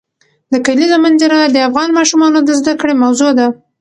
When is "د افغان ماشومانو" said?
1.45-2.39